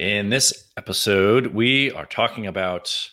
In 0.00 0.30
this 0.30 0.70
episode, 0.78 1.48
we 1.48 1.92
are 1.92 2.06
talking 2.06 2.46
about 2.46 3.10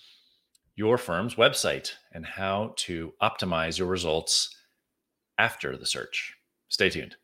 your 0.78 0.98
firm's 0.98 1.36
website 1.36 1.92
and 2.14 2.26
how 2.26 2.76
to 2.78 3.12
optimize 3.22 3.78
your 3.78 3.90
results 3.90 4.56
after 5.38 5.76
the 5.76 5.86
search. 5.86 6.34
Stay 6.70 6.90
tuned. 6.90 7.18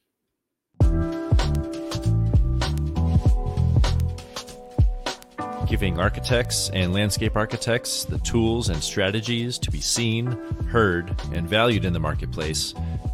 Giving 5.69 5.97
architects 5.97 6.69
and 6.71 6.93
landscape 6.93 7.37
architects 7.37 8.03
the 8.03 8.19
tools 8.19 8.67
and 8.67 8.83
strategies 8.83 9.57
to 9.59 9.71
be 9.71 9.79
seen, 9.79 10.25
heard, 10.67 11.15
and 11.31 11.47
valued 11.47 11.85
in 11.85 11.93
the 11.93 12.01
marketplace, 12.01 12.73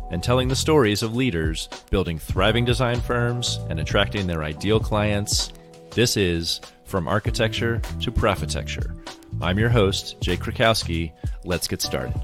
and 0.10 0.24
telling 0.24 0.48
the 0.48 0.56
stories 0.56 1.04
of 1.04 1.16
leaders 1.16 1.70
building 1.92 2.18
thriving 2.18 2.66
design 2.66 3.00
firms 3.00 3.60
and 3.70 3.80
attracting 3.80 4.26
their 4.26 4.42
ideal 4.42 4.80
clients 4.80 5.54
this 5.92 6.16
is 6.16 6.62
From 6.86 7.08
Architecture 7.08 7.82
to 8.02 8.12
Profitecture. 8.12 8.96
I'm 9.42 9.58
your 9.58 9.70
host, 9.70 10.22
Jake 10.22 10.40
Krakowski. 10.40 11.12
Let's 11.46 11.68
get 11.68 11.82
started. 11.82 12.20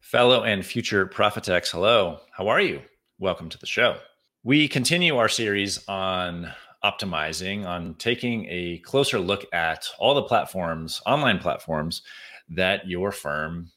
Fellow 0.00 0.42
and 0.42 0.64
future 0.64 1.06
Profitex, 1.06 1.70
hello. 1.70 2.18
How 2.30 2.48
are 2.48 2.60
you? 2.60 2.82
Welcome 3.18 3.48
to 3.48 3.58
the 3.58 3.66
show. 3.66 3.96
We 4.44 4.68
continue 4.68 5.16
our 5.16 5.28
series 5.28 5.86
on 5.88 6.52
optimizing, 6.84 7.64
on 7.66 7.94
taking 7.94 8.46
a 8.50 8.78
closer 8.78 9.18
look 9.18 9.46
at 9.52 9.88
all 9.98 10.14
the 10.14 10.22
platforms, 10.22 11.00
online 11.06 11.38
platforms 11.38 12.02
that 12.50 12.86
your 12.86 13.12
firm 13.12 13.70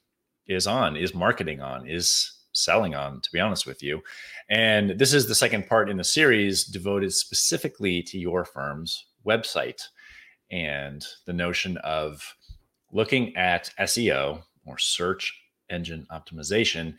is 0.48 0.68
on, 0.68 0.98
is 0.98 1.14
marketing 1.14 1.62
on, 1.62 1.88
is 1.88 2.34
selling 2.52 2.96
on, 2.96 3.22
to 3.22 3.30
be 3.32 3.40
honest 3.40 3.66
with 3.66 3.84
you. 3.84 4.02
And 4.50 4.92
this 5.00 5.14
is 5.14 5.28
the 5.28 5.36
second 5.36 5.68
part 5.68 5.90
in 5.90 5.98
the 5.98 6.04
series 6.04 6.66
devoted 6.66 7.14
specifically 7.14 8.04
to 8.04 8.20
your 8.20 8.46
firm's 8.46 9.06
website 9.26 9.82
and 10.52 11.06
the 11.26 11.34
notion 11.34 11.78
of 11.78 12.36
looking 12.92 13.36
at 13.36 13.74
SEO 13.80 14.44
or 14.66 14.78
search 14.78 15.34
engine 15.70 16.06
optimization 16.12 16.96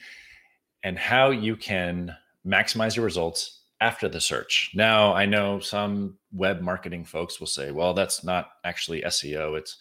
and 0.83 0.99
how 0.99 1.31
you 1.31 1.57
can 1.57 2.15
maximize 2.47 2.97
your 2.97 3.05
results 3.05 3.61
after 3.81 4.09
the 4.09 4.21
search. 4.21 4.71
Now, 4.75 5.13
I 5.15 5.27
know 5.27 5.61
some 5.61 6.17
web 6.33 6.61
marketing 6.61 7.05
folks 7.05 7.39
will 7.39 7.47
say, 7.47 7.71
well, 7.71 7.95
that's 7.95 8.25
not 8.25 8.51
actually 8.65 9.03
SEO, 9.03 9.59
it's 9.59 9.77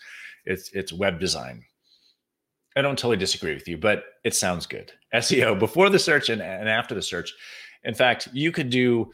it's 0.45 0.70
it's 0.73 0.94
web 0.94 1.20
design. 1.20 1.64
I 2.76 2.81
don't 2.81 2.98
totally 2.98 3.18
disagree 3.18 3.54
with 3.54 3.68
you, 3.68 3.78
but 3.78 4.04
it 4.23 4.36
sounds 4.36 4.66
good. 4.66 4.92
SEO 5.14 5.58
before 5.58 5.90
the 5.90 6.00
search 6.00 6.30
and, 6.30 6.42
and 6.42 6.68
after 6.68 6.94
the 6.94 7.02
search. 7.02 7.34
In 7.84 7.94
fact, 7.94 8.28
you 8.34 8.52
could 8.52 8.70
do, 8.70 9.12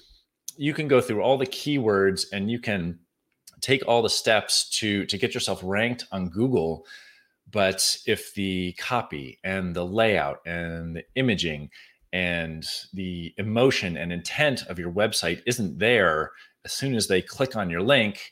you 0.57 0.73
can 0.73 0.87
go 0.87 1.01
through 1.01 1.21
all 1.21 1.37
the 1.37 1.45
keywords 1.45 2.25
and 2.31 2.49
you 2.49 2.59
can 2.59 2.99
take 3.59 3.87
all 3.87 4.01
the 4.01 4.09
steps 4.09 4.67
to 4.69 5.05
to 5.05 5.17
get 5.17 5.33
yourself 5.33 5.61
ranked 5.63 6.05
on 6.11 6.29
Google. 6.29 6.85
But 7.51 7.97
if 8.07 8.33
the 8.33 8.73
copy 8.73 9.39
and 9.43 9.75
the 9.75 9.85
layout 9.85 10.39
and 10.45 10.95
the 10.95 11.03
imaging 11.15 11.69
and 12.13 12.65
the 12.93 13.33
emotion 13.37 13.97
and 13.97 14.11
intent 14.11 14.63
of 14.67 14.79
your 14.79 14.91
website 14.91 15.41
isn't 15.45 15.77
there 15.77 16.31
as 16.65 16.73
soon 16.73 16.95
as 16.95 17.07
they 17.07 17.21
click 17.21 17.55
on 17.55 17.69
your 17.69 17.81
link, 17.81 18.31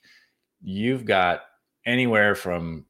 you've 0.61 1.05
got 1.05 1.41
anywhere 1.85 2.35
from 2.35 2.85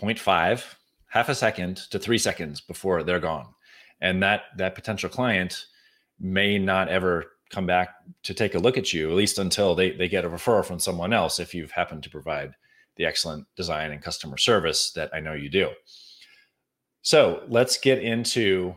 0.5 0.00 0.74
half 1.08 1.28
a 1.28 1.34
second 1.34 1.76
to 1.90 1.98
three 1.98 2.18
seconds 2.18 2.60
before 2.60 3.02
they're 3.02 3.20
gone. 3.20 3.46
And 4.00 4.22
that 4.22 4.42
that 4.58 4.74
potential 4.74 5.08
client 5.08 5.66
may 6.18 6.58
not 6.58 6.88
ever 6.88 7.32
come 7.50 7.66
back 7.66 7.94
to 8.24 8.34
take 8.34 8.54
a 8.54 8.58
look 8.58 8.76
at 8.76 8.92
you 8.92 9.08
at 9.08 9.16
least 9.16 9.38
until 9.38 9.74
they, 9.74 9.92
they 9.92 10.08
get 10.08 10.24
a 10.24 10.28
referral 10.28 10.64
from 10.64 10.80
someone 10.80 11.12
else 11.12 11.38
if 11.38 11.54
you've 11.54 11.70
happened 11.70 12.02
to 12.02 12.10
provide 12.10 12.52
the 12.96 13.04
excellent 13.04 13.46
design 13.56 13.92
and 13.92 14.02
customer 14.02 14.36
service 14.36 14.90
that 14.92 15.10
i 15.14 15.20
know 15.20 15.34
you 15.34 15.48
do. 15.48 15.70
So 17.02 17.44
let's 17.48 17.78
get 17.78 18.02
into 18.02 18.74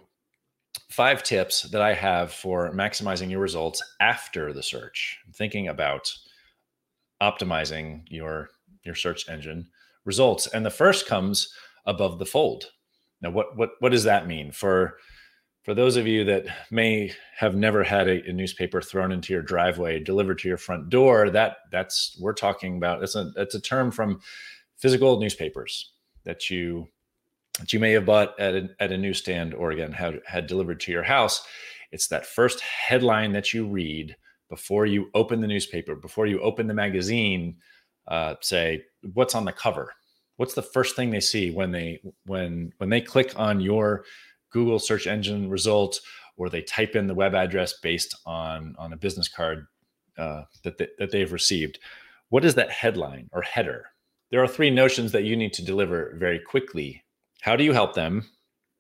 five 0.90 1.24
tips 1.24 1.64
that 1.64 1.82
i 1.82 1.94
have 1.94 2.32
for 2.32 2.72
maximizing 2.74 3.32
your 3.32 3.40
results 3.40 3.82
after 4.00 4.53
the 4.53 4.64
search. 4.64 5.20
I'm 5.26 5.34
thinking 5.34 5.70
about 5.70 6.14
optimizing 7.22 8.03
your 8.08 8.50
your 8.84 8.96
search 8.96 9.28
engine 9.30 9.68
results. 10.06 10.48
And 10.48 10.66
the 10.66 10.70
first 10.70 11.08
comes 11.08 11.53
above 11.85 12.19
the 12.19 12.25
fold. 12.25 12.66
Now, 13.22 13.31
what 13.31 13.57
what 13.57 13.72
what 13.79 13.91
does 13.91 14.03
that 14.03 14.28
mean 14.28 14.51
for 14.51 14.97
for 15.63 15.73
those 15.73 15.97
of 15.97 16.07
you 16.07 16.23
that 16.23 16.45
may 16.72 17.12
have 17.38 17.56
never 17.56 17.84
had 17.84 18.07
a, 18.07 18.28
a, 18.28 18.34
newspaper 18.34 18.81
thrown 18.81 19.12
into 19.12 19.34
your 19.34 19.41
driveway, 19.41 20.00
delivered 20.00 20.40
to 20.40 20.47
your 20.47 20.57
front 20.57 20.90
door? 20.90 21.29
That 21.29 21.57
that's 21.72 22.17
we're 22.22 22.34
talking 22.34 22.78
about. 22.78 23.03
It's 23.03 23.16
a 23.16 23.31
it's 23.35 23.56
a 23.56 23.62
term 23.62 23.91
from 23.91 24.22
physical 24.78 25.19
newspapers 25.19 25.91
that 26.23 26.50
you 26.50 26.88
that 27.59 27.73
you 27.73 27.79
may 27.79 27.91
have 27.91 28.06
bought 28.06 28.40
at 28.40 28.56
a, 28.56 28.69
at 28.79 28.91
a 28.91 28.97
newsstand 28.97 29.53
or 29.53 29.72
again 29.72 29.91
had 29.91 30.22
had 30.25 30.47
delivered 30.47 30.79
to 30.81 30.91
your 30.91 31.03
house. 31.03 31.44
It's 31.91 32.07
that 32.07 32.25
first 32.25 32.61
headline 32.61 33.34
that 33.34 33.53
you 33.53 33.67
read 33.67 34.16
before 34.50 34.85
you 34.85 35.09
open 35.13 35.41
the 35.41 35.47
newspaper, 35.47 35.96
before 35.96 36.25
you 36.25 36.40
open 36.40 36.67
the 36.67 36.73
magazine. 36.73 37.57
Uh, 38.07 38.35
say 38.41 38.84
what's 39.13 39.35
on 39.35 39.46
the 39.46 39.51
cover 39.51 39.94
what's 40.40 40.54
the 40.54 40.62
first 40.62 40.96
thing 40.96 41.10
they 41.10 41.20
see 41.20 41.52
when 41.52 41.72
they 41.72 42.00
when 42.26 42.72
when 42.78 42.90
they 42.90 43.02
click 43.02 43.34
on 43.36 43.60
your 43.60 44.06
Google 44.52 44.80
search 44.80 45.06
engine 45.06 45.50
result 45.50 46.00
or 46.38 46.50
they 46.50 46.62
type 46.62 46.96
in 46.96 47.08
the 47.08 47.14
web 47.14 47.36
address 47.36 47.74
based 47.84 48.16
on 48.26 48.74
on 48.80 48.94
a 48.94 48.98
business 48.98 49.28
card 49.28 49.68
uh, 50.18 50.44
that 50.64 50.78
they, 50.78 50.88
that 50.98 51.12
they've 51.12 51.34
received? 51.34 51.80
What 52.30 52.46
is 52.46 52.56
that 52.56 52.72
headline 52.72 53.30
or 53.34 53.42
header? 53.42 53.88
There 54.32 54.42
are 54.42 54.48
three 54.48 54.70
notions 54.70 55.12
that 55.12 55.26
you 55.26 55.36
need 55.36 55.52
to 55.54 55.66
deliver 55.66 56.16
very 56.18 56.40
quickly. 56.40 57.04
How 57.42 57.58
do 57.58 57.66
you 57.66 57.74
help 57.74 57.94
them? 57.94 58.30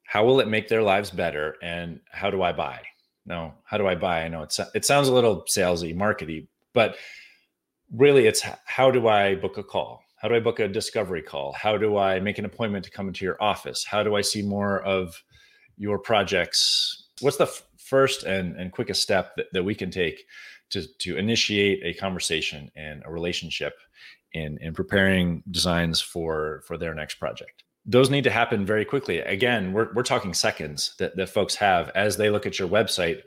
How 0.05 0.23
will 0.23 0.39
it 0.39 0.47
make 0.47 0.69
their 0.69 0.83
lives 0.83 1.11
better? 1.11 1.55
And 1.61 1.99
how 2.09 2.31
do 2.31 2.41
I 2.41 2.53
buy? 2.53 2.81
No, 3.25 3.53
how 3.65 3.77
do 3.77 3.85
I 3.85 3.95
buy? 3.95 4.23
I 4.23 4.29
know 4.29 4.43
it's 4.43 4.61
it 4.73 4.85
sounds 4.85 5.09
a 5.09 5.13
little 5.13 5.43
salesy, 5.43 5.93
markety, 5.93 6.47
but 6.73 6.95
really 7.93 8.27
it's 8.27 8.45
how 8.63 8.89
do 8.91 9.09
I 9.09 9.35
book 9.35 9.57
a 9.57 9.63
call? 9.63 10.03
How 10.19 10.27
do 10.27 10.35
I 10.35 10.41
book 10.41 10.59
a 10.59 10.67
discovery 10.67 11.21
call? 11.21 11.53
How 11.53 11.77
do 11.77 11.97
I 11.97 12.19
make 12.19 12.37
an 12.37 12.45
appointment 12.45 12.83
to 12.85 12.91
come 12.91 13.07
into 13.07 13.23
your 13.23 13.41
office? 13.41 13.85
How 13.85 14.03
do 14.03 14.15
I 14.15 14.21
see 14.21 14.41
more 14.41 14.81
of 14.81 15.23
your 15.77 15.97
projects? 15.97 17.07
What's 17.21 17.37
the 17.37 17.45
f- 17.45 17.63
first 17.77 18.23
and, 18.23 18.57
and 18.57 18.69
quickest 18.69 19.01
step 19.01 19.37
that, 19.37 19.45
that 19.53 19.63
we 19.63 19.73
can 19.73 19.89
take 19.89 20.25
to, 20.71 20.85
to 20.99 21.17
initiate 21.17 21.79
a 21.85 21.97
conversation 21.97 22.69
and 22.75 23.01
a 23.05 23.11
relationship 23.11 23.75
in, 24.33 24.57
in 24.59 24.73
preparing 24.73 25.41
designs 25.51 26.01
for, 26.01 26.63
for 26.67 26.77
their 26.77 26.93
next 26.93 27.15
project? 27.15 27.63
Those 27.85 28.09
need 28.09 28.25
to 28.25 28.29
happen 28.29 28.65
very 28.65 28.83
quickly. 28.83 29.19
Again, 29.19 29.71
we're, 29.71 29.93
we're 29.93 30.03
talking 30.03 30.33
seconds 30.33 30.95
that, 30.99 31.15
that 31.15 31.29
folks 31.29 31.55
have 31.55 31.91
as 31.95 32.17
they 32.17 32.29
look 32.29 32.45
at 32.45 32.59
your 32.59 32.67
website 32.67 33.21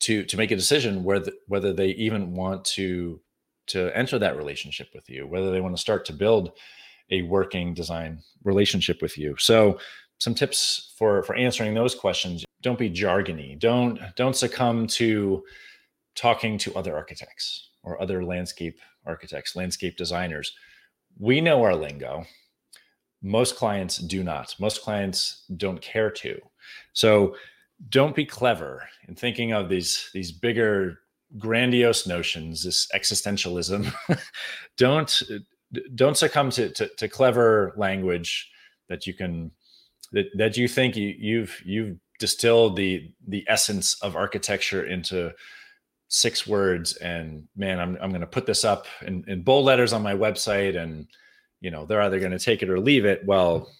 to, 0.00 0.24
to 0.24 0.36
make 0.36 0.50
a 0.50 0.56
decision 0.56 1.04
whether, 1.04 1.30
whether 1.46 1.72
they 1.72 1.90
even 1.90 2.34
want 2.34 2.64
to 2.64 3.20
to 3.70 3.96
enter 3.96 4.18
that 4.18 4.36
relationship 4.36 4.88
with 4.94 5.08
you, 5.08 5.26
whether 5.26 5.50
they 5.50 5.60
want 5.60 5.74
to 5.76 5.80
start 5.80 6.04
to 6.06 6.12
build 6.12 6.52
a 7.10 7.22
working 7.22 7.74
design 7.74 8.22
relationship 8.44 9.02
with 9.02 9.18
you. 9.18 9.34
So 9.38 9.78
some 10.18 10.34
tips 10.34 10.94
for 10.96 11.22
for 11.22 11.34
answering 11.34 11.74
those 11.74 11.94
questions. 11.94 12.44
Don't 12.62 12.78
be 12.78 12.90
jargony. 12.90 13.58
Don't 13.58 13.98
don't 14.16 14.36
succumb 14.36 14.86
to 14.88 15.42
talking 16.14 16.58
to 16.58 16.74
other 16.74 16.94
architects 16.96 17.70
or 17.82 18.00
other 18.00 18.24
landscape 18.24 18.78
architects 19.06 19.56
landscape 19.56 19.96
designers. 19.96 20.52
We 21.18 21.40
know 21.40 21.62
our 21.62 21.74
lingo. 21.74 22.24
Most 23.22 23.56
clients 23.56 23.98
do 23.98 24.22
not. 24.22 24.54
Most 24.58 24.82
clients 24.82 25.44
don't 25.56 25.80
care 25.80 26.10
to. 26.10 26.40
So 26.92 27.36
don't 27.88 28.14
be 28.14 28.24
clever 28.24 28.88
in 29.08 29.14
thinking 29.14 29.52
of 29.52 29.68
these 29.68 30.10
these 30.12 30.32
bigger 30.32 30.98
grandiose 31.38 32.06
notions, 32.06 32.64
this 32.64 32.86
existentialism. 32.94 33.92
don't 34.76 35.22
don't 35.94 36.16
succumb 36.16 36.50
to, 36.50 36.68
to, 36.70 36.88
to 36.96 37.08
clever 37.08 37.72
language 37.76 38.50
that 38.88 39.06
you 39.06 39.14
can 39.14 39.50
that, 40.12 40.26
that 40.36 40.56
you 40.56 40.68
think 40.68 40.96
you, 40.96 41.14
you've 41.18 41.62
you've 41.64 41.96
distilled 42.18 42.76
the 42.76 43.10
the 43.28 43.44
essence 43.48 44.00
of 44.02 44.16
architecture 44.16 44.86
into 44.86 45.32
six 46.08 46.46
words 46.46 46.96
and 46.96 47.46
man 47.56 47.78
i'm, 47.78 47.96
I'm 48.00 48.10
going 48.10 48.20
to 48.20 48.26
put 48.26 48.46
this 48.46 48.64
up 48.64 48.86
in, 49.02 49.24
in 49.28 49.42
bold 49.42 49.64
letters 49.64 49.92
on 49.92 50.02
my 50.02 50.14
website 50.14 50.76
and 50.76 51.06
you 51.60 51.70
know 51.70 51.86
they're 51.86 52.02
either 52.02 52.18
going 52.18 52.32
to 52.32 52.38
take 52.38 52.62
it 52.62 52.68
or 52.68 52.80
leave 52.80 53.04
it 53.04 53.24
well 53.24 53.70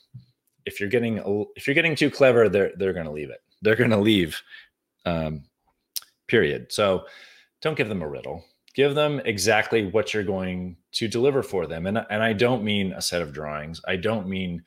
if 0.65 0.79
you're 0.79 0.89
getting 0.89 1.49
if 1.57 1.67
you're 1.67 1.75
getting 1.75 1.97
too 1.97 2.11
clever 2.11 2.49
they're 2.49 2.73
they're 2.77 2.93
going 2.93 3.07
to 3.07 3.13
leave 3.13 3.31
it 3.31 3.43
they're 3.63 3.77
going 3.77 3.91
to 3.91 3.97
leave 3.97 4.41
um, 5.07 5.43
period 6.29 6.71
so 6.71 7.05
don't 7.61 7.77
give 7.77 7.89
them 7.89 8.03
a 8.03 8.09
riddle. 8.09 8.45
Give 8.75 8.95
them 8.95 9.21
exactly 9.25 9.87
what 9.87 10.15
you're 10.15 10.23
going 10.23 10.77
to 10.93 11.09
deliver 11.09 11.43
for 11.43 11.67
them. 11.67 11.87
And, 11.87 11.99
and 12.11 12.23
i 12.23 12.33
don't 12.33 12.65
mean 12.65 12.93
a 12.93 13.03
set 13.03 13.23
of 13.23 13.33
drawings. 13.33 13.81
I 13.87 13.97
don't 13.97 14.29
mean 14.29 14.63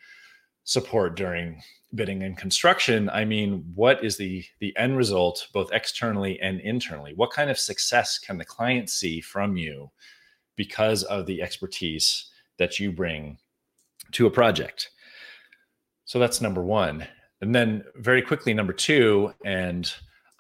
support 0.65 1.15
during 1.15 1.61
bidding 1.95 2.23
and 2.23 2.37
construction. 2.37 3.09
I 3.09 3.25
mean 3.25 3.63
what 3.75 4.03
is 4.03 4.17
the 4.17 4.43
the 4.59 4.75
end 4.77 4.97
result 4.97 5.47
both 5.53 5.71
externally 5.71 6.39
and 6.41 6.59
internally? 6.61 7.13
What 7.15 7.31
kind 7.31 7.49
of 7.49 7.59
success 7.59 8.17
can 8.17 8.37
the 8.37 8.45
client 8.45 8.89
see 8.89 9.21
from 9.21 9.57
you 9.57 9.91
because 10.55 11.03
of 11.03 11.25
the 11.25 11.41
expertise 11.41 12.29
that 12.57 12.79
you 12.79 12.91
bring 12.91 13.37
to 14.11 14.27
a 14.27 14.31
project? 14.31 14.91
So 16.05 16.19
that's 16.19 16.41
number 16.41 16.61
1 16.61 17.07
and 17.43 17.53
then 17.53 17.83
very 17.95 18.21
quickly 18.21 18.53
number 18.53 18.73
2 18.73 19.33
and 19.43 19.91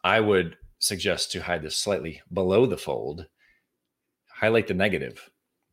i 0.03 0.19
would 0.19 0.55
suggest 0.83 1.31
to 1.31 1.41
hide 1.41 1.61
this 1.61 1.77
slightly 1.77 2.21
below 2.33 2.65
the 2.65 2.77
fold. 2.77 3.25
Highlight 4.29 4.67
the 4.67 4.73
negative. 4.73 5.29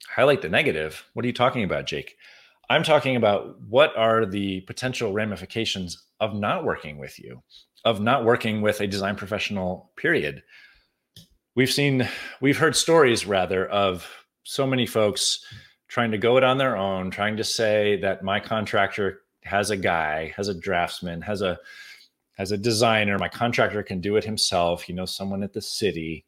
Highlight 0.08 0.40
the 0.40 0.48
negative? 0.48 1.04
What 1.14 1.24
are 1.24 1.26
you 1.26 1.34
talking 1.34 1.64
about 1.64 1.86
jake? 1.86 2.16
I'm 2.68 2.84
talking 2.84 3.16
about 3.16 3.60
what 3.62 3.96
are 3.96 4.24
the 4.24 4.60
potential 4.62 5.12
ramifications 5.12 6.04
of 6.20 6.36
not 6.36 6.64
working 6.64 6.96
with 6.98 7.18
you, 7.18 7.42
of 7.84 8.00
not 8.00 8.24
working 8.24 8.62
with 8.62 8.80
a 8.80 8.86
design 8.86 9.16
professional, 9.16 9.90
period. 9.96 10.44
We've 11.56 11.72
seen, 11.72 12.08
we've 12.40 12.58
heard 12.58 12.76
stories 12.76 13.26
rather 13.26 13.66
of 13.68 14.08
so 14.44 14.64
many 14.64 14.86
folks 14.86 15.44
trying 15.88 16.12
to 16.12 16.18
go 16.18 16.36
it 16.36 16.44
on 16.44 16.56
their 16.56 16.76
own, 16.76 17.10
trying 17.10 17.36
to 17.36 17.44
say 17.44 18.00
that 18.02 18.22
my 18.22 18.38
contractor 18.38 19.22
has 19.42 19.70
a 19.70 19.76
guy, 19.76 20.32
has 20.36 20.46
a 20.46 20.54
draftsman, 20.54 21.20
has 21.22 21.42
a 21.42 21.58
has 22.36 22.52
a 22.52 22.58
designer, 22.58 23.18
my 23.18 23.28
contractor 23.28 23.82
can 23.82 24.00
do 24.00 24.16
it 24.16 24.24
himself, 24.24 24.88
You 24.88 24.94
know, 24.94 25.06
someone 25.06 25.42
at 25.42 25.52
the 25.52 25.60
city. 25.60 26.24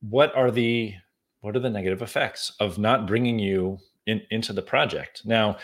What 0.00 0.34
are 0.36 0.50
the 0.50 0.94
what 1.40 1.54
are 1.54 1.60
the 1.60 1.70
negative 1.70 2.02
effects 2.02 2.52
of 2.58 2.76
not 2.76 3.06
bringing 3.06 3.38
you 3.38 3.78
in, 4.06 4.22
into 4.30 4.52
the 4.52 4.62
project. 4.62 5.22
Now, 5.24 5.58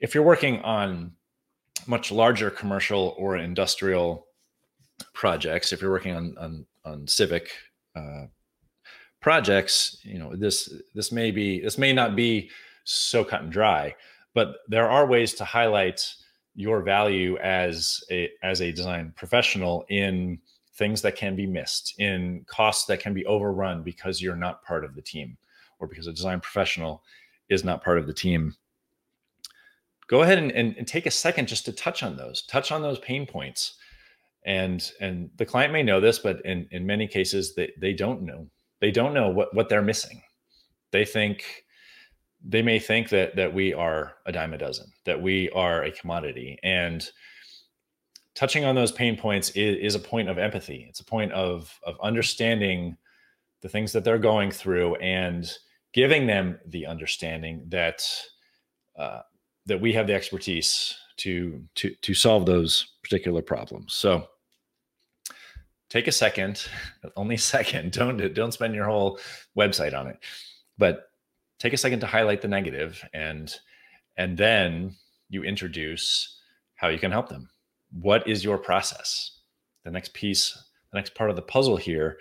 if 0.00 0.14
you're 0.14 0.24
working 0.24 0.60
on 0.60 1.12
much 1.86 2.12
larger 2.12 2.50
commercial 2.50 3.14
or 3.18 3.36
industrial 3.36 4.26
projects, 5.14 5.72
if 5.72 5.80
you're 5.80 5.90
working 5.90 6.14
on 6.14 6.36
on, 6.38 6.66
on 6.84 7.06
civic 7.06 7.50
uh, 7.96 8.26
projects, 9.20 9.98
you 10.02 10.18
know 10.18 10.34
this 10.36 10.72
this 10.94 11.12
may 11.12 11.30
be 11.30 11.60
this 11.60 11.78
may 11.78 11.92
not 11.92 12.16
be 12.16 12.50
so 12.84 13.24
cut 13.24 13.42
and 13.42 13.52
dry, 13.52 13.94
but 14.34 14.56
there 14.68 14.88
are 14.88 15.06
ways 15.06 15.34
to 15.34 15.44
highlight 15.44 16.14
your 16.54 16.82
value 16.82 17.36
as 17.38 18.02
a 18.10 18.30
as 18.42 18.60
a 18.60 18.72
design 18.72 19.12
professional 19.16 19.84
in 19.88 20.38
things 20.74 21.02
that 21.02 21.16
can 21.16 21.36
be 21.36 21.46
missed, 21.46 21.94
in 21.98 22.44
costs 22.46 22.86
that 22.86 23.00
can 23.00 23.12
be 23.12 23.26
overrun 23.26 23.82
because 23.82 24.22
you're 24.22 24.36
not 24.36 24.64
part 24.64 24.84
of 24.84 24.94
the 24.94 25.02
team 25.02 25.36
or 25.78 25.86
because 25.86 26.06
a 26.06 26.12
design 26.12 26.40
professional 26.40 27.02
is 27.48 27.64
not 27.64 27.84
part 27.84 27.98
of 27.98 28.06
the 28.06 28.14
team. 28.14 28.54
Go 30.06 30.22
ahead 30.22 30.38
and, 30.38 30.50
and, 30.52 30.74
and, 30.76 30.88
take 30.88 31.06
a 31.06 31.10
second 31.10 31.48
just 31.48 31.64
to 31.66 31.72
touch 31.72 32.02
on 32.02 32.16
those 32.16 32.42
touch 32.42 32.72
on 32.72 32.82
those 32.82 32.98
pain 32.98 33.26
points. 33.26 33.74
And 34.44 34.90
and 35.00 35.30
the 35.36 35.46
client 35.46 35.72
may 35.72 35.82
know 35.82 36.00
this 36.00 36.18
but 36.18 36.44
in 36.44 36.66
in 36.70 36.86
many 36.86 37.06
cases 37.06 37.54
they, 37.54 37.70
they 37.78 37.92
don't 37.92 38.22
know. 38.22 38.46
They 38.80 38.90
don't 38.90 39.14
know 39.14 39.28
what 39.28 39.54
what 39.54 39.68
they're 39.68 39.82
missing. 39.82 40.22
They 40.90 41.04
think 41.04 41.44
they 42.44 42.62
may 42.62 42.78
think 42.78 43.08
that 43.08 43.36
that 43.36 43.52
we 43.52 43.72
are 43.72 44.14
a 44.26 44.32
dime 44.32 44.54
a 44.54 44.58
dozen 44.58 44.90
that 45.04 45.20
we 45.20 45.50
are 45.50 45.84
a 45.84 45.92
commodity 45.92 46.58
and 46.62 47.10
touching 48.34 48.64
on 48.64 48.74
those 48.74 48.92
pain 48.92 49.16
points 49.16 49.50
is, 49.50 49.76
is 49.76 49.94
a 49.94 49.98
point 49.98 50.28
of 50.28 50.38
empathy 50.38 50.86
it's 50.88 51.00
a 51.00 51.04
point 51.04 51.32
of 51.32 51.78
of 51.84 51.96
understanding 52.02 52.96
the 53.62 53.68
things 53.68 53.92
that 53.92 54.04
they're 54.04 54.18
going 54.18 54.50
through 54.50 54.94
and 54.96 55.52
giving 55.92 56.26
them 56.26 56.58
the 56.66 56.86
understanding 56.86 57.64
that 57.68 58.02
uh, 58.98 59.20
that 59.66 59.80
we 59.80 59.92
have 59.92 60.06
the 60.06 60.14
expertise 60.14 60.96
to 61.16 61.62
to 61.74 61.94
to 62.02 62.14
solve 62.14 62.46
those 62.46 62.94
particular 63.02 63.42
problems. 63.42 63.94
So 63.94 64.26
take 65.88 66.06
a 66.06 66.12
second, 66.12 66.66
only 67.16 67.34
a 67.34 67.38
second. 67.38 67.92
Don't 67.92 68.34
don't 68.34 68.52
spend 68.52 68.74
your 68.74 68.86
whole 68.86 69.18
website 69.56 69.94
on 69.98 70.06
it, 70.06 70.18
but 70.78 71.09
take 71.60 71.72
a 71.72 71.76
second 71.76 72.00
to 72.00 72.06
highlight 72.06 72.42
the 72.42 72.48
negative 72.48 73.04
and 73.14 73.54
and 74.16 74.36
then 74.36 74.96
you 75.28 75.44
introduce 75.44 76.40
how 76.74 76.88
you 76.88 76.98
can 76.98 77.12
help 77.12 77.28
them. 77.28 77.48
What 77.92 78.26
is 78.26 78.42
your 78.42 78.58
process? 78.58 79.38
The 79.84 79.90
next 79.90 80.12
piece, 80.12 80.52
the 80.90 80.98
next 80.98 81.14
part 81.14 81.30
of 81.30 81.36
the 81.36 81.42
puzzle 81.42 81.76
here 81.76 82.18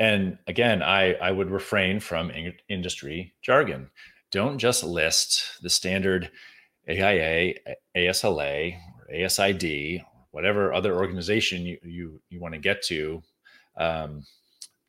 and 0.00 0.38
again, 0.46 0.82
I, 0.82 1.12
I 1.14 1.30
would 1.30 1.50
refrain 1.50 2.00
from 2.00 2.30
in- 2.30 2.54
industry 2.70 3.34
jargon. 3.42 3.90
Don't 4.30 4.56
just 4.56 4.82
list 4.82 5.62
the 5.62 5.68
standard 5.68 6.30
AIA, 6.88 7.54
ASLA, 7.94 8.76
or 8.98 9.14
ASID, 9.14 10.02
whatever 10.30 10.72
other 10.72 10.96
organization 10.96 11.66
you, 11.66 11.78
you, 11.82 12.20
you 12.30 12.40
want 12.40 12.54
to 12.54 12.60
get 12.60 12.82
to. 12.84 13.22
Um, 13.76 14.24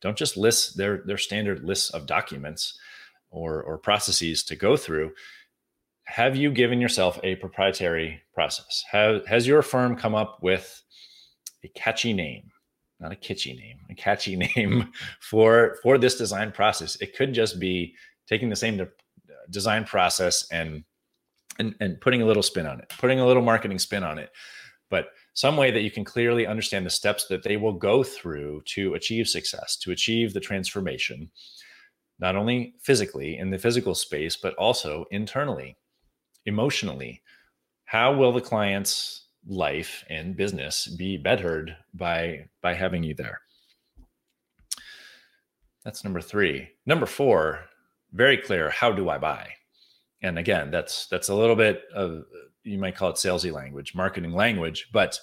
don't 0.00 0.16
just 0.16 0.38
list 0.38 0.78
their, 0.78 1.02
their 1.04 1.18
standard 1.18 1.62
lists 1.62 1.90
of 1.90 2.06
documents 2.06 2.78
or, 3.32 3.62
or 3.62 3.78
processes 3.78 4.44
to 4.44 4.54
go 4.54 4.76
through. 4.76 5.12
Have 6.04 6.36
you 6.36 6.52
given 6.52 6.80
yourself 6.80 7.18
a 7.24 7.34
proprietary 7.36 8.22
process? 8.34 8.84
Have, 8.90 9.26
has 9.26 9.46
your 9.46 9.62
firm 9.62 9.96
come 9.96 10.14
up 10.14 10.38
with 10.42 10.82
a 11.64 11.68
catchy 11.68 12.12
name? 12.12 12.52
not 13.02 13.12
a 13.12 13.16
kitschy 13.16 13.58
name, 13.58 13.80
a 13.90 13.94
catchy 13.94 14.36
name 14.56 14.90
for 15.20 15.76
for 15.82 15.98
this 15.98 16.16
design 16.16 16.52
process. 16.52 16.96
It 17.00 17.16
could 17.16 17.34
just 17.34 17.58
be 17.58 17.94
taking 18.26 18.48
the 18.48 18.56
same 18.56 18.78
de- 18.78 18.88
design 19.50 19.84
process 19.84 20.46
and 20.50 20.84
and 21.58 21.74
and 21.80 22.00
putting 22.00 22.22
a 22.22 22.26
little 22.26 22.42
spin 22.42 22.66
on 22.66 22.78
it, 22.78 22.88
putting 22.98 23.20
a 23.20 23.26
little 23.26 23.42
marketing 23.42 23.78
spin 23.78 24.04
on 24.04 24.18
it, 24.18 24.30
but 24.88 25.08
some 25.34 25.56
way 25.56 25.70
that 25.70 25.82
you 25.82 25.90
can 25.90 26.04
clearly 26.04 26.46
understand 26.46 26.86
the 26.86 26.90
steps 26.90 27.26
that 27.26 27.42
they 27.42 27.56
will 27.56 27.72
go 27.72 28.02
through 28.02 28.62
to 28.66 28.94
achieve 28.94 29.26
success, 29.26 29.76
to 29.76 29.90
achieve 29.90 30.32
the 30.32 30.40
transformation, 30.40 31.30
not 32.22 32.36
only 32.36 32.76
physically 32.80 33.36
in 33.36 33.50
the 33.50 33.58
physical 33.58 33.96
space, 33.96 34.36
but 34.36 34.54
also 34.54 35.04
internally, 35.10 35.76
emotionally. 36.46 37.20
How 37.84 38.14
will 38.14 38.32
the 38.32 38.40
clients 38.40 39.26
life 39.46 40.04
and 40.08 40.36
business 40.36 40.86
be 40.86 41.16
bettered 41.16 41.76
by 41.92 42.46
by 42.62 42.74
having 42.74 43.02
you 43.02 43.14
there? 43.14 43.40
That's 45.84 46.04
number 46.04 46.20
three. 46.20 46.68
Number 46.86 47.06
four 47.06 47.64
very 48.12 48.36
clear 48.36 48.70
how 48.70 48.92
do 48.92 49.08
i 49.08 49.18
buy? 49.18 49.48
And 50.22 50.38
again 50.38 50.70
that's 50.70 51.08
that's 51.08 51.28
a 51.28 51.34
little 51.34 51.56
bit 51.56 51.82
of 51.92 52.24
you 52.62 52.78
might 52.78 52.94
call 52.94 53.10
it 53.10 53.16
salesy 53.16 53.52
language 53.52 53.96
marketing 53.96 54.32
language 54.32 54.90
but 54.92 55.18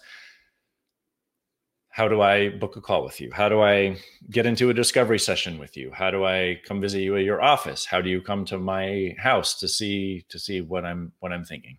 how 2.00 2.08
do 2.08 2.22
i 2.22 2.48
book 2.48 2.78
a 2.78 2.82
call 2.82 3.04
with 3.04 3.20
you 3.20 3.30
how 3.34 3.50
do 3.50 3.62
i 3.62 3.94
get 4.32 4.46
into 4.46 4.70
a 4.70 4.74
discovery 4.74 5.20
session 5.20 5.60
with 5.60 5.76
you 5.76 5.92
how 5.92 6.10
do 6.10 6.24
i 6.24 6.58
come 6.66 6.80
visit 6.80 7.02
you 7.02 7.18
at 7.18 7.26
your 7.26 7.42
office 7.42 7.86
how 7.86 8.00
do 8.00 8.10
you 8.10 8.22
come 8.22 8.46
to 8.46 8.58
my 8.58 9.14
house 9.18 9.60
to 9.60 9.68
see 9.68 10.24
to 10.30 10.40
see 10.40 10.62
what 10.62 10.86
i'm 10.86 11.12
what 11.20 11.34
i'm 11.34 11.44
thinking 11.44 11.78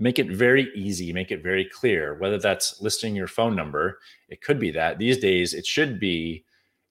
make 0.00 0.18
it 0.18 0.30
very 0.30 0.72
easy, 0.74 1.12
make 1.12 1.30
it 1.30 1.42
very 1.42 1.64
clear, 1.66 2.14
whether 2.14 2.38
that's 2.38 2.80
listing 2.80 3.14
your 3.14 3.28
phone 3.28 3.54
number, 3.54 3.98
it 4.30 4.40
could 4.40 4.58
be 4.58 4.70
that. 4.70 4.98
These 4.98 5.18
days, 5.18 5.52
it 5.52 5.66
should 5.66 6.00
be 6.00 6.44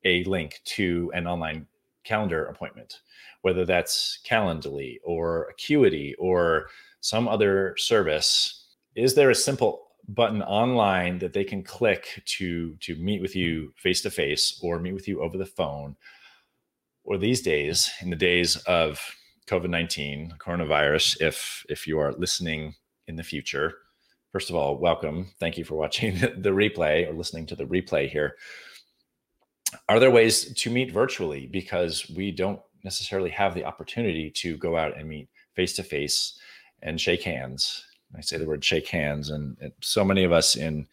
a 0.06 0.24
link 0.26 0.62
to 0.78 1.12
an 1.16 1.26
online 1.26 1.66
calendar 2.04 2.46
appointment, 2.46 3.00
whether 3.42 3.66
that's 3.66 4.20
Calendly 4.30 4.98
or 5.04 5.48
Acuity 5.50 6.14
or 6.20 6.68
some 7.02 7.28
other 7.28 7.76
service. 7.78 8.68
Is 8.96 9.16
there 9.16 9.32
a 9.32 9.36
simple 9.36 9.89
button 10.10 10.42
online 10.42 11.20
that 11.20 11.34
they 11.34 11.44
can 11.44 11.64
click 11.64 12.22
to 12.26 12.76
to 12.82 12.96
meet 12.96 13.22
with 13.22 13.36
you 13.36 13.74
face 13.78 14.02
to 14.02 14.10
face 14.12 14.60
or 14.62 14.80
meet 14.80 14.94
with 14.94 15.08
you 15.08 15.22
over 15.22 15.38
the 15.38 15.46
phone? 15.46 15.96
Or 17.04 17.18
these 17.18 17.42
days, 17.42 17.90
in 18.02 18.10
the 18.10 18.16
days 18.16 18.58
of 18.68 19.00
COVID 19.48 19.70
nineteen, 19.70 20.34
coronavirus, 20.40 21.22
if 21.22 21.66
if 21.70 21.88
you 21.88 22.00
are 22.00 22.14
listening 22.14 22.76
in 23.08 23.16
the 23.16 23.24
future. 23.24 23.74
First 24.32 24.52
of 24.52 24.56
all, 24.56 24.78
welcome. 24.78 25.28
Thank 25.40 25.58
you 25.58 25.64
for 25.64 25.76
watching 25.76 26.16
the 26.20 26.52
replay 26.52 27.08
or 27.08 27.14
listening 27.14 27.48
to 27.48 27.56
the 27.56 27.66
replay 27.66 28.10
here. 28.10 28.36
Are 29.88 30.00
there 30.00 30.12
ways 30.12 30.54
to 30.54 30.70
meet 30.70 30.92
virtually 30.92 31.48
because 31.48 32.10
we 32.16 32.32
don't 32.32 32.60
necessarily 32.84 33.30
have 33.32 33.54
the 33.54 33.66
opportunity 33.66 34.30
to 34.32 34.58
go 34.58 34.78
out 34.78 34.98
and 34.98 35.10
meet 35.10 35.30
face 35.56 35.76
to 35.76 35.84
face 35.84 36.40
and 36.82 37.02
shake 37.02 37.24
hands? 37.24 37.86
I 38.18 38.22
say 38.22 38.38
the 38.38 38.48
word 38.48 38.64
shake 38.64 38.88
hands, 38.88 39.30
and, 39.30 39.58
so 39.82 40.04
many 40.04 40.24
of 40.24 40.32
us 40.32 40.56
in 40.56 40.88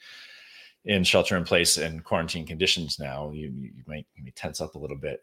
in 0.84 1.02
shelter 1.02 1.36
in 1.36 1.44
place 1.44 1.78
and 1.78 2.04
quarantine 2.04 2.46
conditions 2.46 3.00
now, 3.00 3.32
you, 3.32 3.48
you 3.48 3.72
might, 3.88 4.06
you 4.14 4.22
might 4.22 4.36
tense 4.36 4.60
up 4.60 4.76
a 4.76 4.78
little 4.78 4.96
bit 4.96 5.20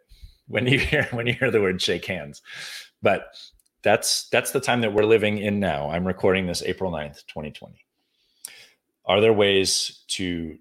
when 0.47 0.67
you 0.67 0.77
hear 0.89 1.07
when 1.11 1.27
you 1.27 1.33
hear 1.33 1.51
the 1.51 1.61
word 1.61 1.81
shake 1.81 2.05
hands. 2.05 2.41
But 3.01 3.27
that's 3.83 4.29
that's 4.29 4.51
the 4.51 4.59
time 4.59 4.81
that 4.81 4.93
we're 4.93 5.05
living 5.05 5.37
in 5.37 5.59
now. 5.59 5.89
I'm 5.89 6.05
recording 6.05 6.47
this 6.47 6.63
April 6.63 6.91
9th, 6.91 7.25
2020. 7.27 7.75
Are 9.05 9.21
there 9.21 9.33
ways 9.33 10.03
to 10.09 10.57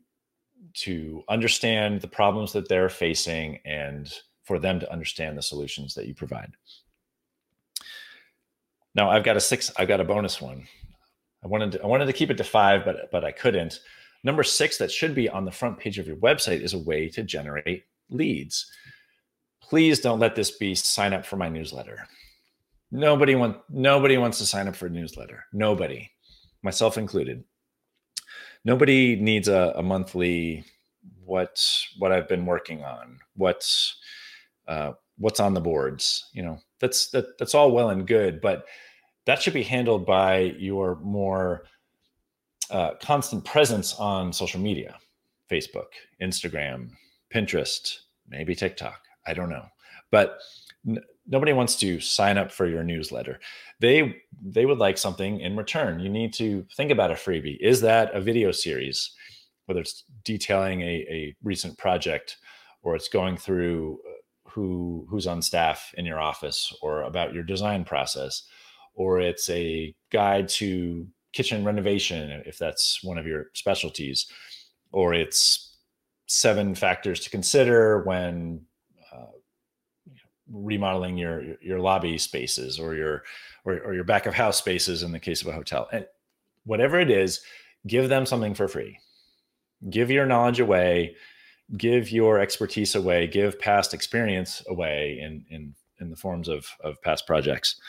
to 0.74 1.22
understand 1.28 2.00
the 2.00 2.08
problems 2.08 2.52
that 2.52 2.68
they're 2.68 2.88
facing 2.88 3.58
and 3.64 4.12
for 4.44 4.58
them 4.58 4.80
to 4.80 4.92
understand 4.92 5.36
the 5.38 5.42
solutions 5.42 5.94
that 5.94 6.06
you 6.06 6.14
provide? 6.14 6.52
Now 8.94 9.10
I've 9.10 9.24
got 9.24 9.36
a 9.36 9.40
six. 9.40 9.70
I've 9.76 9.88
got 9.88 10.00
a 10.00 10.04
bonus 10.04 10.40
one. 10.40 10.66
I 11.44 11.48
wanted 11.48 11.72
to, 11.72 11.82
I 11.82 11.86
wanted 11.86 12.06
to 12.06 12.12
keep 12.12 12.30
it 12.30 12.36
to 12.38 12.44
five, 12.44 12.84
but 12.84 13.10
but 13.10 13.24
I 13.24 13.32
couldn't. 13.32 13.80
Number 14.24 14.42
six 14.42 14.78
that 14.78 14.92
should 14.92 15.14
be 15.14 15.28
on 15.28 15.44
the 15.44 15.50
front 15.50 15.78
page 15.78 15.98
of 15.98 16.06
your 16.06 16.16
website 16.16 16.60
is 16.60 16.74
a 16.74 16.78
way 16.78 17.08
to 17.08 17.22
generate 17.22 17.84
leads. 18.08 18.70
Please 19.60 20.00
don't 20.00 20.20
let 20.20 20.34
this 20.36 20.50
be 20.52 20.74
sign 20.74 21.12
up 21.12 21.26
for 21.26 21.36
my 21.36 21.48
newsletter. 21.48 22.06
Nobody 22.90 23.34
want 23.34 23.56
nobody 23.68 24.18
wants 24.18 24.38
to 24.38 24.46
sign 24.46 24.68
up 24.68 24.76
for 24.76 24.86
a 24.86 24.90
newsletter. 24.90 25.44
Nobody, 25.52 26.10
myself 26.62 26.98
included. 26.98 27.42
Nobody 28.64 29.16
needs 29.16 29.48
a, 29.48 29.72
a 29.76 29.82
monthly 29.82 30.64
what 31.24 31.64
what 31.98 32.12
I've 32.12 32.28
been 32.28 32.46
working 32.46 32.84
on, 32.84 33.18
what's 33.34 33.96
uh, 34.68 34.92
what's 35.18 35.40
on 35.40 35.54
the 35.54 35.60
boards. 35.60 36.28
You 36.32 36.42
know, 36.42 36.58
that's 36.80 37.08
that 37.10 37.38
that's 37.38 37.54
all 37.54 37.72
well 37.72 37.90
and 37.90 38.06
good, 38.06 38.40
but 38.40 38.66
that 39.26 39.42
should 39.42 39.54
be 39.54 39.62
handled 39.62 40.06
by 40.06 40.54
your 40.58 40.96
more 40.96 41.64
uh, 42.70 42.92
constant 43.00 43.44
presence 43.44 43.94
on 43.94 44.32
social 44.32 44.60
media, 44.60 44.96
Facebook, 45.50 45.88
Instagram, 46.20 46.90
Pinterest, 47.34 47.98
maybe 48.28 48.54
TikTok. 48.54 49.00
I 49.26 49.34
don't 49.34 49.50
know, 49.50 49.66
but 50.10 50.38
n- 50.86 51.02
nobody 51.26 51.52
wants 51.52 51.76
to 51.76 52.00
sign 52.00 52.38
up 52.38 52.50
for 52.50 52.66
your 52.66 52.82
newsletter. 52.82 53.40
They 53.80 54.22
they 54.42 54.66
would 54.66 54.78
like 54.78 54.98
something 54.98 55.40
in 55.40 55.56
return. 55.56 56.00
You 56.00 56.08
need 56.08 56.32
to 56.34 56.66
think 56.76 56.90
about 56.90 57.10
a 57.10 57.14
freebie. 57.14 57.58
Is 57.60 57.80
that 57.82 58.14
a 58.14 58.20
video 58.20 58.52
series? 58.52 59.14
whether 59.66 59.80
it's 59.80 60.04
detailing 60.24 60.82
a, 60.82 61.06
a 61.10 61.36
recent 61.42 61.78
project 61.78 62.38
or 62.82 62.94
it's 62.94 63.08
going 63.08 63.36
through 63.36 63.98
uh, 64.06 64.50
who 64.50 65.06
who's 65.08 65.26
on 65.26 65.40
staff 65.40 65.94
in 65.96 66.04
your 66.04 66.20
office 66.20 66.76
or 66.82 67.02
about 67.02 67.32
your 67.32 67.42
design 67.42 67.84
process 67.84 68.42
or 68.94 69.20
it's 69.20 69.48
a 69.50 69.94
guide 70.10 70.48
to 70.48 71.06
kitchen 71.32 71.64
renovation 71.64 72.42
if 72.44 72.58
that's 72.58 73.02
one 73.02 73.18
of 73.18 73.26
your 73.26 73.46
specialties 73.54 74.26
or 74.92 75.14
it's 75.14 75.76
seven 76.26 76.74
factors 76.74 77.20
to 77.20 77.30
consider 77.30 78.02
when 78.04 78.60
uh, 79.12 79.26
remodeling 80.50 81.16
your 81.16 81.56
your 81.60 81.80
lobby 81.80 82.18
spaces 82.18 82.78
or 82.78 82.94
your 82.94 83.22
or, 83.64 83.78
or 83.80 83.94
your 83.94 84.04
back 84.04 84.26
of 84.26 84.34
house 84.34 84.58
spaces 84.58 85.02
in 85.02 85.12
the 85.12 85.20
case 85.20 85.42
of 85.42 85.48
a 85.48 85.52
hotel. 85.52 85.88
And 85.92 86.06
whatever 86.64 87.00
it 87.00 87.10
is 87.10 87.40
give 87.86 88.08
them 88.08 88.26
something 88.26 88.54
for 88.54 88.68
free. 88.68 88.98
Give 89.90 90.10
your 90.10 90.26
knowledge 90.26 90.60
away. 90.60 91.16
Give 91.76 92.10
your 92.10 92.38
expertise 92.38 92.94
away. 92.94 93.26
Give 93.26 93.58
past 93.58 93.94
experience 93.94 94.62
away 94.68 95.18
in 95.20 95.44
in 95.50 95.74
in 96.00 96.10
the 96.10 96.16
forms 96.16 96.48
of 96.48 96.66
of 96.80 97.00
past 97.02 97.26
projects 97.26 97.80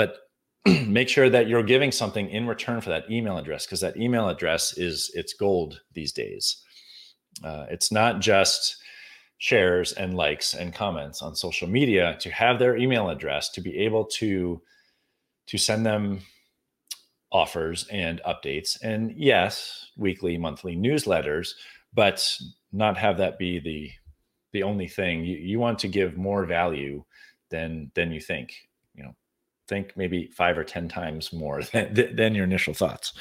but 0.00 0.16
make 0.86 1.10
sure 1.10 1.28
that 1.28 1.46
you're 1.46 1.62
giving 1.62 1.92
something 1.92 2.30
in 2.30 2.46
return 2.46 2.80
for 2.80 2.88
that 2.88 3.10
email 3.10 3.36
address 3.36 3.66
because 3.66 3.82
that 3.82 3.98
email 3.98 4.30
address 4.30 4.78
is 4.78 5.10
it's 5.12 5.34
gold 5.34 5.82
these 5.92 6.10
days. 6.10 6.64
Uh, 7.44 7.66
it's 7.68 7.92
not 7.92 8.20
just 8.20 8.76
shares 9.36 9.92
and 9.92 10.16
likes 10.16 10.54
and 10.54 10.74
comments 10.74 11.20
on 11.20 11.34
social 11.34 11.68
media. 11.68 12.16
To 12.20 12.30
have 12.30 12.58
their 12.58 12.78
email 12.78 13.10
address 13.10 13.50
to 13.50 13.60
be 13.60 13.76
able 13.76 14.06
to 14.20 14.62
to 15.48 15.58
send 15.58 15.84
them 15.84 16.20
offers 17.30 17.86
and 17.90 18.22
updates 18.26 18.78
and 18.82 19.12
yes 19.16 19.90
weekly 19.96 20.38
monthly 20.38 20.76
newsletters 20.76 21.50
but 21.92 22.26
not 22.72 22.96
have 22.96 23.18
that 23.18 23.38
be 23.38 23.60
the 23.60 23.90
the 24.52 24.62
only 24.62 24.88
thing. 24.88 25.24
You, 25.26 25.36
you 25.36 25.58
want 25.58 25.78
to 25.80 25.88
give 25.88 26.16
more 26.16 26.46
value 26.46 27.04
than 27.50 27.92
than 27.94 28.12
you 28.12 28.20
think 28.20 28.54
think 29.70 29.96
maybe 29.96 30.30
five 30.36 30.58
or 30.58 30.64
ten 30.64 30.86
times 30.86 31.32
more 31.32 31.62
than, 31.72 32.14
than 32.14 32.34
your 32.34 32.44
initial 32.44 32.74
thoughts. 32.74 33.14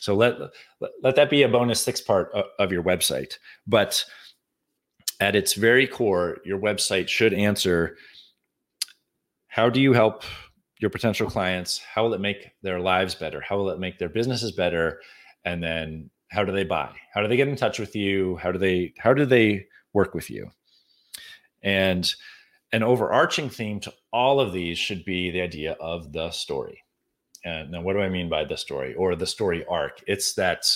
So 0.00 0.14
let, 0.14 0.40
let 0.80 0.90
let 1.02 1.16
that 1.16 1.28
be 1.28 1.42
a 1.42 1.48
bonus 1.48 1.82
six 1.82 2.00
part 2.00 2.32
of, 2.32 2.46
of 2.58 2.72
your 2.72 2.82
website. 2.82 3.34
But 3.66 4.02
at 5.20 5.36
its 5.36 5.52
very 5.52 5.86
core 5.86 6.38
your 6.46 6.58
website 6.58 7.08
should 7.08 7.34
answer 7.34 7.98
how 9.48 9.68
do 9.68 9.80
you 9.80 9.92
help 9.92 10.22
your 10.78 10.90
potential 10.90 11.28
clients? 11.28 11.78
How 11.78 12.04
will 12.04 12.14
it 12.14 12.20
make 12.20 12.52
their 12.62 12.80
lives 12.80 13.14
better? 13.14 13.40
How 13.40 13.56
will 13.58 13.68
it 13.68 13.78
make 13.78 13.98
their 13.98 14.08
businesses 14.08 14.52
better? 14.52 15.00
And 15.44 15.62
then 15.62 16.08
how 16.30 16.44
do 16.44 16.52
they 16.52 16.64
buy? 16.64 16.94
How 17.12 17.20
do 17.20 17.28
they 17.28 17.36
get 17.36 17.48
in 17.48 17.56
touch 17.56 17.78
with 17.78 17.94
you? 17.94 18.36
How 18.36 18.52
do 18.52 18.58
they 18.58 18.94
how 18.96 19.12
do 19.12 19.26
they 19.26 19.66
work 19.92 20.14
with 20.14 20.30
you? 20.30 20.50
And 21.62 22.10
an 22.72 22.82
overarching 22.82 23.50
theme 23.50 23.80
to 23.80 23.92
all 24.12 24.40
of 24.40 24.52
these 24.52 24.78
should 24.78 25.04
be 25.04 25.30
the 25.30 25.40
idea 25.40 25.72
of 25.80 26.12
the 26.12 26.30
story. 26.30 26.82
And 27.44 27.70
now 27.70 27.80
what 27.80 27.94
do 27.94 28.00
i 28.00 28.08
mean 28.08 28.28
by 28.28 28.44
the 28.44 28.56
story 28.56 28.94
or 28.94 29.16
the 29.16 29.26
story 29.26 29.64
arc? 29.68 30.02
It's 30.06 30.34
that 30.34 30.66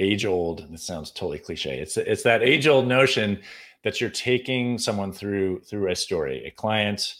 age 0.00 0.24
old 0.24 0.60
it 0.72 0.78
sounds 0.78 1.10
totally 1.10 1.40
cliche 1.40 1.80
it's 1.80 1.96
it's 1.96 2.22
that 2.22 2.40
age 2.40 2.68
old 2.68 2.86
notion 2.86 3.36
that 3.84 4.00
you're 4.00 4.10
taking 4.10 4.78
someone 4.78 5.12
through 5.12 5.60
through 5.60 5.90
a 5.90 5.96
story. 5.96 6.44
A 6.46 6.50
client 6.50 7.16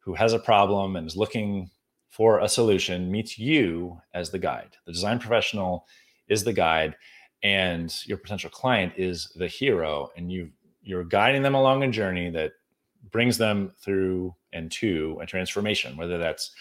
who 0.00 0.14
has 0.14 0.32
a 0.32 0.38
problem 0.38 0.96
and 0.96 1.06
is 1.06 1.16
looking 1.16 1.70
for 2.08 2.40
a 2.40 2.48
solution 2.48 3.10
meets 3.10 3.38
you 3.38 4.00
as 4.14 4.30
the 4.30 4.38
guide. 4.38 4.76
The 4.86 4.92
design 4.92 5.18
professional 5.18 5.86
is 6.28 6.44
the 6.44 6.52
guide, 6.52 6.96
and 7.42 7.94
your 8.06 8.18
potential 8.18 8.50
client 8.50 8.94
is 8.96 9.30
the 9.36 9.46
hero, 9.46 10.10
and 10.16 10.32
you 10.32 10.50
you're 10.82 11.04
guiding 11.04 11.42
them 11.42 11.54
along 11.54 11.82
a 11.82 11.90
journey 11.90 12.30
that 12.30 12.52
brings 13.10 13.38
them 13.38 13.72
through 13.80 14.34
and 14.52 14.70
to 14.72 15.18
a 15.20 15.26
transformation, 15.26 15.96
whether 15.96 16.18
that's 16.18 16.52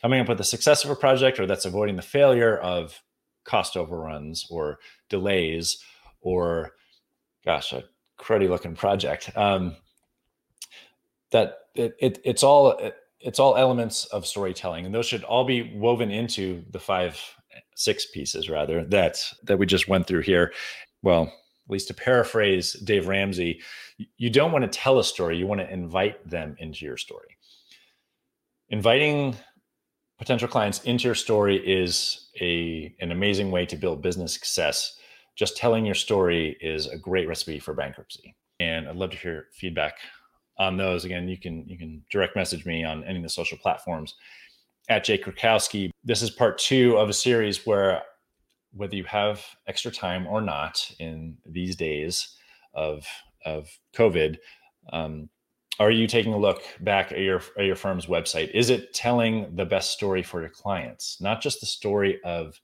coming 0.00 0.20
up 0.20 0.28
with 0.28 0.38
the 0.38 0.44
success 0.44 0.84
of 0.84 0.90
a 0.90 0.96
project 0.96 1.40
or 1.40 1.46
that's 1.46 1.64
avoiding 1.64 1.96
the 1.96 2.02
failure 2.02 2.58
of 2.58 3.00
cost 3.44 3.76
overruns 3.76 4.46
or 4.50 4.78
delays 5.08 5.82
or 6.20 6.72
gosh, 7.44 7.72
a 7.72 7.84
cruddy 8.18 8.48
looking 8.48 8.74
project. 8.74 9.30
Um, 9.36 9.76
that 11.30 11.58
it, 11.74 11.94
it 11.98 12.20
it's 12.24 12.42
all 12.42 12.72
it, 12.72 12.96
it's 13.20 13.38
all 13.38 13.56
elements 13.56 14.06
of 14.06 14.26
storytelling 14.26 14.86
and 14.86 14.94
those 14.94 15.06
should 15.06 15.24
all 15.24 15.44
be 15.44 15.74
woven 15.74 16.10
into 16.10 16.64
the 16.70 16.78
five 16.78 17.20
six 17.74 18.06
pieces 18.06 18.48
rather 18.48 18.84
that 18.84 19.22
that 19.42 19.58
we 19.58 19.66
just 19.66 19.88
went 19.88 20.06
through 20.06 20.22
here 20.22 20.52
well 21.02 21.32
at 21.68 21.72
least 21.72 21.88
to 21.88 21.94
paraphrase 21.94 22.72
dave 22.72 23.08
ramsey 23.08 23.60
you 24.16 24.30
don't 24.30 24.52
want 24.52 24.62
to 24.62 24.78
tell 24.78 24.98
a 24.98 25.04
story 25.04 25.36
you 25.36 25.46
want 25.46 25.60
to 25.60 25.72
invite 25.72 26.28
them 26.28 26.56
into 26.58 26.84
your 26.84 26.96
story. 26.96 27.36
Inviting 28.70 29.36
potential 30.18 30.48
clients 30.48 30.82
into 30.84 31.04
your 31.08 31.14
story 31.14 31.56
is 31.56 32.28
a 32.40 32.94
an 33.00 33.12
amazing 33.12 33.50
way 33.50 33.66
to 33.66 33.76
build 33.76 34.02
business 34.02 34.32
success. 34.32 34.98
Just 35.36 35.56
telling 35.56 35.84
your 35.84 35.94
story 35.94 36.56
is 36.60 36.86
a 36.86 36.98
great 36.98 37.28
recipe 37.28 37.58
for 37.58 37.74
bankruptcy 37.74 38.34
and 38.60 38.88
i'd 38.88 38.96
love 38.96 39.10
to 39.10 39.16
hear 39.16 39.46
feedback 39.52 39.94
on 40.58 40.76
those, 40.76 41.04
again, 41.04 41.28
you 41.28 41.38
can 41.38 41.66
you 41.68 41.78
can 41.78 42.02
direct 42.10 42.36
message 42.36 42.66
me 42.66 42.84
on 42.84 43.04
any 43.04 43.18
of 43.18 43.22
the 43.22 43.28
social 43.28 43.58
platforms. 43.58 44.14
At 44.88 45.04
Jake 45.04 45.24
Krakowski. 45.24 45.90
This 46.02 46.22
is 46.22 46.30
part 46.30 46.56
two 46.58 46.96
of 46.96 47.08
a 47.08 47.12
series 47.12 47.66
where 47.66 48.02
whether 48.78 48.96
you 48.96 49.04
have 49.04 49.44
extra 49.66 49.90
time 49.90 50.26
or 50.26 50.40
not 50.40 50.90
in 50.98 51.36
these 51.44 51.76
days 51.76 52.36
of 52.74 53.06
of 53.44 53.68
COVID, 53.94 54.38
um, 54.92 55.28
are 55.80 55.90
you 55.90 56.06
taking 56.06 56.32
a 56.32 56.38
look 56.38 56.62
back 56.80 57.12
at 57.12 57.18
your 57.18 57.42
at 57.58 57.64
your 57.64 57.76
firm's 57.76 58.06
website? 58.06 58.50
Is 58.54 58.70
it 58.70 58.94
telling 58.94 59.54
the 59.54 59.64
best 59.64 59.90
story 59.90 60.22
for 60.22 60.40
your 60.40 60.50
clients, 60.50 61.20
not 61.20 61.40
just 61.40 61.60
the 61.60 61.66
story 61.66 62.20
of 62.24 62.60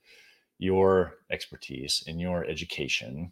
your 0.57 1.15
expertise 1.31 2.03
and 2.07 2.19
your 2.19 2.45
education 2.45 3.31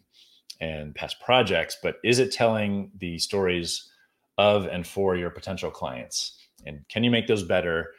and 0.60 0.94
past 0.94 1.20
projects, 1.20 1.78
but 1.82 1.96
is 2.04 2.18
it 2.18 2.32
telling 2.32 2.90
the 2.98 3.18
stories 3.18 3.90
of 4.38 4.66
and 4.66 4.86
for 4.86 5.16
your 5.16 5.30
potential 5.30 5.70
clients? 5.70 6.38
And 6.66 6.86
can 6.88 7.02
you 7.02 7.10
make 7.10 7.26
those 7.26 7.42
better? 7.42 7.92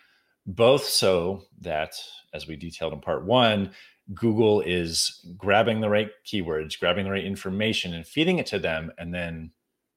Both 0.48 0.84
so 0.84 1.44
that, 1.62 1.96
as 2.34 2.48
we 2.48 2.56
detailed 2.56 2.94
in 2.94 3.02
part 3.02 3.26
one, 3.26 3.72
Google 4.14 4.62
is 4.62 5.26
grabbing 5.38 5.82
the 5.82 5.90
right 5.90 6.12
keywords, 6.26 6.80
grabbing 6.80 7.06
the 7.06 7.12
right 7.12 7.24
information, 7.26 7.94
and 7.94 8.06
feeding 8.06 8.38
it 8.38 8.46
to 8.48 8.60
them. 8.60 8.92
And 8.98 9.14
then 9.14 9.52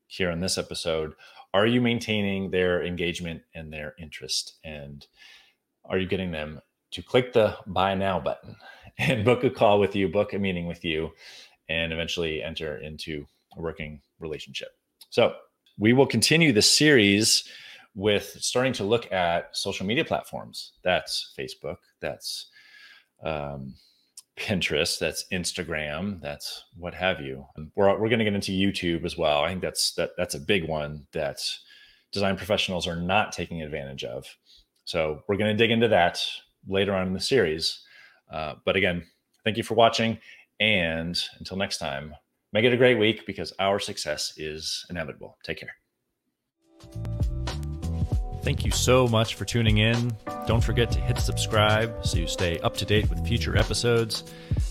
here 0.07 0.31
in 0.31 0.41
this 0.41 0.57
episode, 0.57 1.15
are 1.53 1.67
you 1.67 1.81
maintaining 1.81 2.50
their 2.50 2.85
engagement 2.85 3.43
and 3.55 3.73
their 3.73 3.95
interest? 3.99 4.59
And 4.65 5.07
are 5.85 5.99
you 5.99 6.07
getting 6.07 6.31
them 6.31 6.61
to 6.93 7.03
click 7.03 7.33
the 7.33 7.57
buy 7.67 7.95
now 7.95 8.19
button 8.19 8.57
and 8.99 9.25
book 9.25 9.45
a 9.45 9.50
call 9.50 9.79
with 9.79 9.95
you, 9.95 10.09
book 10.09 10.33
a 10.33 10.38
meeting 10.38 10.67
with 10.67 10.85
you, 10.85 11.11
and 11.69 11.93
eventually 11.93 12.43
enter 12.43 12.79
into 12.79 13.27
a 13.57 13.61
working 13.61 14.00
relationship? 14.19 14.69
So, 15.11 15.35
we 15.81 15.93
will 15.93 16.07
continue 16.07 16.53
the 16.53 16.61
series 16.61 17.45
with 17.95 18.37
starting 18.41 18.73
to 18.73 18.85
look 18.85 19.11
at 19.12 19.57
social 19.57 19.87
media 19.87 20.05
platforms. 20.05 20.73
That's 20.83 21.33
Facebook, 21.38 21.77
that's 22.00 22.49
um, 23.25 23.75
Pinterest, 24.38 24.99
that's 24.99 25.25
Instagram, 25.33 26.21
that's 26.21 26.64
what 26.76 26.95
have 26.95 27.21
you. 27.21 27.45
We're, 27.75 27.90
we're 27.99 28.09
going 28.09 28.21
to 28.21 28.25
get 28.25 28.35
into 28.35 28.52
YouTube 28.52 29.04
as 29.04 29.18
well. 29.18 29.42
I 29.42 29.49
think 29.49 29.62
that's 29.62 29.92
that 29.95 30.11
that's 30.16 30.35
a 30.35 30.40
big 30.40 30.68
one 30.68 31.07
that 31.12 31.40
design 32.12 32.37
professionals 32.37 32.87
are 32.87 32.97
not 32.97 33.33
taking 33.33 33.62
advantage 33.62 34.04
of. 34.04 34.25
So 34.85 35.23
we're 35.28 35.37
going 35.37 35.50
to 35.50 35.57
dig 35.57 35.71
into 35.71 35.88
that 35.88 36.25
later 36.66 36.95
on 36.95 37.09
in 37.09 37.12
the 37.12 37.21
series. 37.21 37.80
Uh, 38.33 38.54
but 38.64 38.76
again, 38.76 39.04
thank 39.45 39.57
you 39.57 39.62
for 39.62 39.75
watching. 39.75 40.18
And 40.61 41.21
until 41.38 41.57
next 41.57 41.78
time, 41.78 42.14
make 42.52 42.64
it 42.64 42.73
a 42.73 42.76
great 42.76 42.99
week 42.99 43.26
because 43.26 43.52
our 43.59 43.78
success 43.78 44.33
is 44.37 44.87
inevitable. 44.88 45.37
Take 45.45 45.61
care. 45.61 45.75
Thank 48.42 48.64
you 48.64 48.71
so 48.71 49.09
much 49.09 49.35
for 49.35 49.45
tuning 49.45 49.78
in. 49.78 50.16
Don't 50.49 50.64
forget 50.64 50.90
to 50.93 51.00
hit 51.00 51.19
subscribe 51.19 52.07
so 52.07 52.17
you 52.17 52.26
stay 52.26 52.59
up 52.61 52.75
to 52.78 52.87
date 52.87 53.11
with 53.11 53.28
future 53.28 53.59
episodes. 53.59 54.25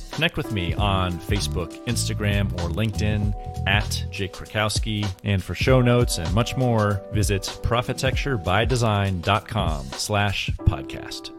Connect 0.10 0.36
with 0.36 0.52
me 0.52 0.74
on 0.74 1.12
Facebook, 1.20 1.72
Instagram, 1.86 2.52
or 2.54 2.70
LinkedIn 2.70 3.68
at 3.68 4.04
Jake 4.10 4.34
Krakowski. 4.34 5.08
And 5.24 5.44
for 5.44 5.54
show 5.54 5.80
notes 5.80 6.18
and 6.18 6.34
much 6.34 6.58
more, 6.58 7.04
visit 7.14 7.44
profitecturebydesign.com 7.62 9.86
slash 9.92 10.50
podcast. 10.62 11.37